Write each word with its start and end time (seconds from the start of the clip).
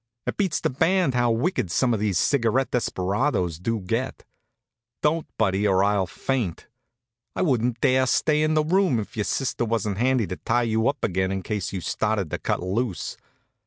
It 0.25 0.35
beats 0.35 0.59
the 0.59 0.71
band 0.71 1.13
how 1.13 1.29
wicked 1.29 1.69
some 1.69 1.93
of 1.93 1.99
these 1.99 2.17
cigarette 2.17 2.71
desperados 2.71 3.59
do 3.59 3.79
get. 3.81 4.23
Don't, 5.03 5.27
Buddy, 5.37 5.67
or 5.67 5.83
I'll 5.83 6.07
faint. 6.07 6.65
I 7.35 7.43
wouldn't 7.43 7.81
dare 7.81 8.07
stay 8.07 8.41
in 8.41 8.55
the 8.55 8.63
room 8.63 8.99
if 8.99 9.15
your 9.15 9.25
sister 9.25 9.63
wa'n't 9.63 9.99
handy 9.99 10.25
to 10.25 10.37
tie 10.37 10.63
you 10.63 10.87
up 10.87 11.03
again 11.03 11.31
in 11.31 11.43
case 11.43 11.71
you 11.71 11.81
started 11.81 12.31
to 12.31 12.39
cut 12.39 12.63
loose." 12.63 13.15